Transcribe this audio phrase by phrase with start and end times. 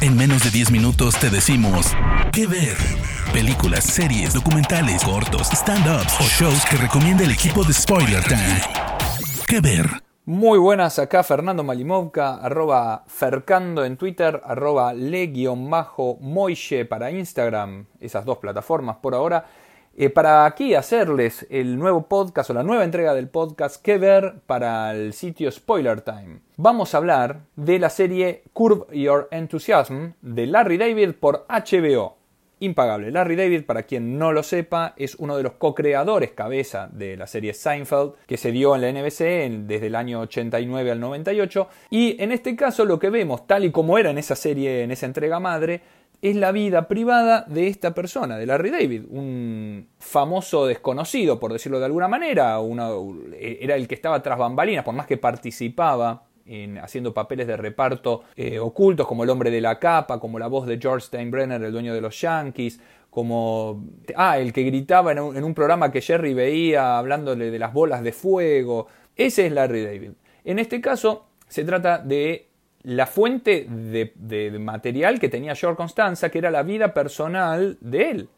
[0.00, 1.94] En menos de 10 minutos te decimos
[2.32, 2.76] qué ver.
[3.32, 8.60] Películas, series, documentales, cortos, stand-ups o shows que recomienda el equipo de Spoiler Time.
[9.46, 9.86] ¿Qué ver?
[10.26, 18.38] Muy buenas, acá Fernando Malimovka, arroba Fercando en Twitter, arroba le-moille para Instagram, esas dos
[18.38, 19.44] plataformas por ahora.
[19.96, 24.34] Eh, para aquí hacerles el nuevo podcast o la nueva entrega del podcast que ver
[24.44, 26.40] para el sitio Spoiler Time.
[26.56, 32.16] Vamos a hablar de la serie Curve Your Enthusiasm de Larry David por HBO.
[32.58, 33.12] Impagable.
[33.12, 37.28] Larry David, para quien no lo sepa, es uno de los co-creadores cabeza de la
[37.28, 41.68] serie Seinfeld que se dio en la NBC desde el año 89 al 98.
[41.90, 44.90] Y en este caso lo que vemos, tal y como era en esa serie, en
[44.90, 45.82] esa entrega madre,
[46.24, 51.78] es la vida privada de esta persona, de Larry David, un famoso desconocido, por decirlo
[51.78, 52.56] de alguna manera,
[53.38, 58.22] era el que estaba tras bambalinas, por más que participaba en, haciendo papeles de reparto
[58.36, 61.72] eh, ocultos, como el hombre de la capa, como la voz de George Steinbrenner, el
[61.72, 62.80] dueño de los Yankees,
[63.10, 63.84] como
[64.16, 67.74] ah, el que gritaba en un, en un programa que Jerry veía hablándole de las
[67.74, 68.86] bolas de fuego.
[69.14, 70.12] Ese es Larry David.
[70.42, 72.48] En este caso se trata de
[72.84, 78.28] la fuente de, material que tenía George Constanza, que era la vida personal de él,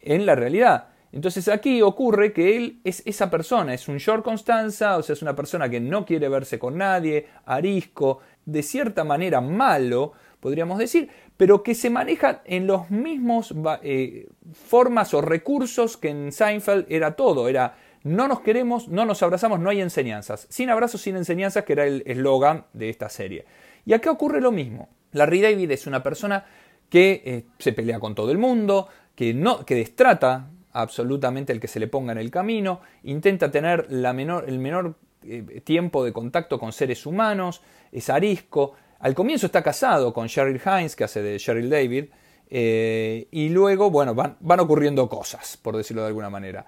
[0.00, 0.88] en la realidad.
[1.12, 5.22] Entonces aquí ocurre que él es esa persona, es un George Constanza, o sea, es
[5.22, 11.08] una persona que no quiere verse con nadie, arisco, de cierta manera malo, podríamos decir,
[11.36, 17.14] pero que se maneja en los mismos eh, formas o recursos que en Seinfeld era
[17.14, 20.46] todo, era no nos queremos, no nos abrazamos, no hay enseñanzas.
[20.50, 23.46] Sin abrazos, sin enseñanzas, que era el eslogan de esta serie.
[23.84, 24.88] Y acá ocurre lo mismo.
[25.12, 26.44] Larry David es una persona
[26.88, 31.68] que eh, se pelea con todo el mundo, que, no, que destrata absolutamente el que
[31.68, 36.12] se le ponga en el camino, intenta tener la menor, el menor eh, tiempo de
[36.12, 38.74] contacto con seres humanos, es arisco.
[38.98, 42.06] Al comienzo está casado con Cheryl Hines, que hace de Cheryl David,
[42.50, 46.66] eh, y luego, bueno, van, van ocurriendo cosas, por decirlo de alguna manera.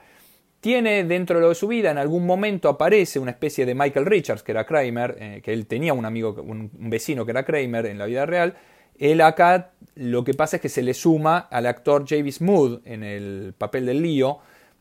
[0.66, 4.50] Tiene dentro de su vida, en algún momento aparece una especie de Michael Richards, que
[4.50, 8.06] era Kramer, eh, que él tenía un amigo, un, vecino que era Kramer en la
[8.06, 8.56] vida real.
[8.98, 13.04] Él acá lo que pasa es que se le suma al actor Javis Mood en
[13.04, 14.38] el papel del lío,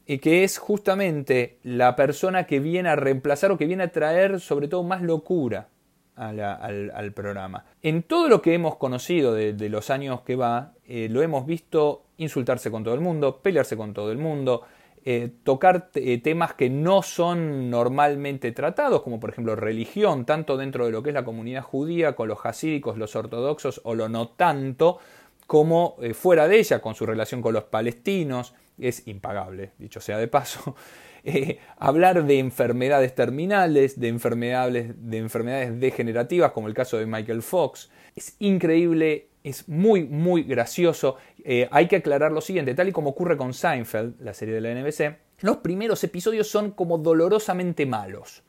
[0.07, 4.39] y que es justamente la persona que viene a reemplazar o que viene a traer
[4.39, 5.67] sobre todo más locura
[6.15, 7.63] al, programa.
[7.83, 12.05] En todo lo que hemos conocido de, los años que va, eh, lo hemos visto
[12.17, 14.63] insultarse con todo el mundo, pelearse con todo el mundo,
[15.07, 20.87] eh, tocar eh, temas que no son normalmente tratados, como por ejemplo religión, tanto dentro
[20.87, 24.29] de lo que es la comunidad judía, con los hasídicos, los ortodoxos o lo no
[24.29, 24.97] tanto,
[25.45, 30.17] como eh, fuera de ella, con su relación con los palestinos, es impagable, dicho sea
[30.17, 30.75] de paso.
[31.77, 37.91] hablar de enfermedades terminales, de enfermedades, de enfermedades degenerativas, como el caso de Michael Fox,
[38.15, 41.17] es increíble es muy, muy gracioso.
[41.43, 44.61] Eh, hay que aclarar lo siguiente, tal y como ocurre con Seinfeld, la serie de
[44.61, 48.43] la NBC, los primeros episodios son como dolorosamente malos.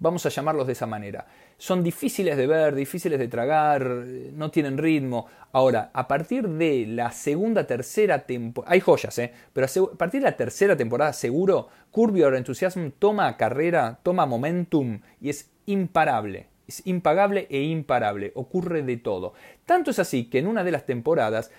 [0.00, 1.26] Vamos a llamarlos de esa manera.
[1.56, 5.26] Son difíciles de ver, difíciles de tragar, no tienen ritmo.
[5.52, 9.32] Ahora, a partir de la segunda, tercera temporada, hay joyas, ¿eh?
[9.52, 15.00] pero a partir de la tercera temporada seguro, Curb Your Enthusiasm toma carrera, toma momentum
[15.20, 16.49] y es imparable.
[16.70, 19.34] Es impagable e imparable, ocurre de todo.
[19.66, 21.50] Tanto es así que en una de las temporadas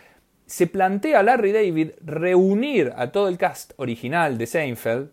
[0.45, 5.09] se plantea a Larry David reunir a todo el cast original de Seinfeld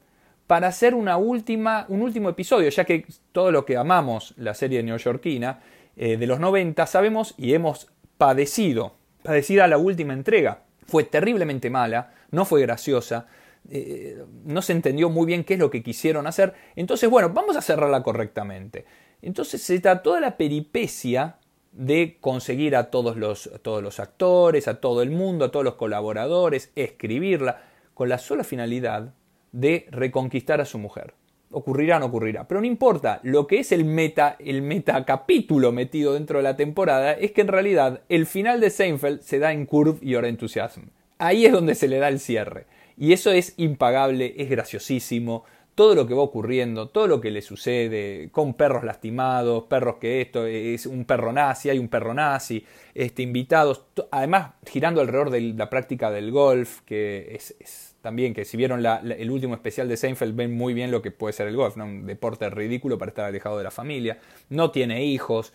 [0.47, 4.85] para hacer una última, un último episodio, ya que todo lo que amamos la serie
[4.85, 5.63] neoyorquina
[5.97, 7.89] eh, de los 90 sabemos y hemos
[8.19, 8.95] padecido,
[9.25, 10.63] padecida la última entrega.
[10.87, 13.27] Fue terriblemente mala, no fue graciosa,
[13.69, 16.55] eh, no se entendió muy bien qué es lo que quisieron hacer.
[16.77, 18.87] Entonces, bueno, vamos a cerrarla correctamente.
[19.23, 21.37] Entonces se da toda la peripecia
[21.73, 25.75] de conseguir a todos los, todos los actores, a todo el mundo, a todos los
[25.75, 27.63] colaboradores, escribirla,
[27.95, 29.13] con la sola finalidad
[29.53, 31.15] de reconquistar a su mujer.
[31.51, 32.47] Ocurrirá o no ocurrirá.
[32.47, 37.13] Pero no importa, lo que es el meta, el metacapítulo metido dentro de la temporada
[37.13, 40.91] es que en realidad el final de Seinfeld se da en Curve Your Enthusiasm.
[41.19, 42.67] Ahí es donde se le da el cierre.
[42.97, 45.45] Y eso es impagable, es graciosísimo
[45.79, 50.21] todo lo que va ocurriendo, todo lo que le sucede con perros lastimados, perros que
[50.21, 55.41] esto es un perro nazi, hay un perro nazi, este, invitados, además girando alrededor de
[55.41, 60.35] la práctica del golf, que es, también que si vieron el último especial de Seinfeld
[60.35, 63.57] ven muy bien lo que puede ser el golf, un deporte ridículo para estar alejado
[63.57, 65.53] de la familia, no tiene hijos,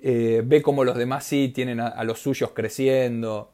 [0.00, 3.53] eh, ve como los demás sí tienen a, los suyos creciendo,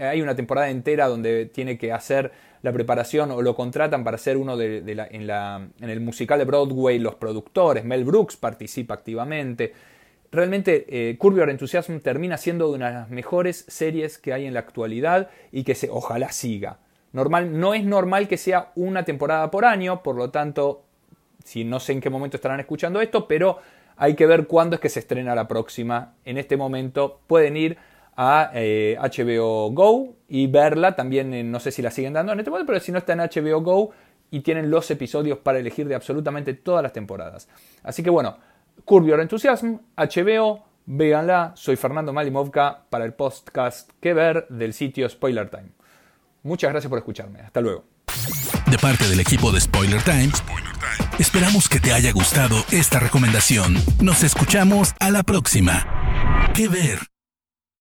[0.00, 2.32] hay una temporada entera donde tiene que hacer
[2.62, 7.14] la preparación o lo contratan para ser uno de, en, el musical de Broadway, los
[7.14, 9.72] productores, Mel Brooks participa activamente.
[10.30, 14.54] realmente eh, Curb Your Enthusiasm termina siendo una de las mejores series que hay en
[14.54, 16.78] la actualidad y que se, ojalá siga.
[17.12, 20.84] Normal, no es normal que sea una temporada por año, por lo tanto,
[21.44, 23.58] si no sé en qué momento estarán escuchando esto, pero
[23.96, 26.14] hay que ver cuándo es que se estrena la próxima.
[26.24, 27.78] En este momento pueden ir
[28.22, 30.94] a HBO eh, Go y verla.
[30.94, 33.20] También no sé si la siguen dando en este momento, pero si no está en
[33.20, 33.90] HBO Go
[34.30, 37.48] y tienen los episodios para elegir de absolutamente todas las temporadas.
[37.82, 38.36] Así que bueno,
[38.84, 41.52] Curb Your Enthusiasm, HBO, véanla.
[41.56, 45.70] Soy Fernando Malimovka para el podcast que ver del sitio Spoiler Time.
[46.42, 47.40] Muchas gracias por escucharme.
[47.40, 47.84] Hasta luego.
[48.70, 50.30] De parte del equipo de Spoiler Time,
[51.18, 53.76] esperamos que te haya gustado esta recomendación.
[54.02, 55.86] Nos escuchamos a la próxima.
[56.54, 56.98] ¿Qué ver?